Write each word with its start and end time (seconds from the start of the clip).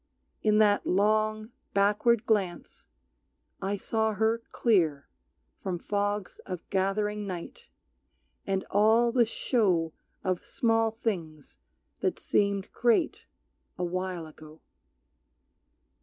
In 0.41 0.57
that 0.57 0.83
long, 0.87 1.51
backward 1.75 2.25
glance 2.25 2.87
I 3.61 3.77
saw 3.77 4.13
her 4.13 4.39
clear 4.51 5.07
From 5.61 5.77
fogs 5.77 6.39
of 6.47 6.67
gathering 6.71 7.27
night, 7.27 7.67
and 8.47 8.63
all 8.71 9.11
the 9.11 9.27
show 9.27 9.93
Of 10.23 10.43
small 10.43 10.89
things 10.89 11.59
that 11.99 12.17
seemed 12.17 12.71
great 12.73 13.27
a 13.77 13.83
while 13.83 14.25
ago. 14.25 14.59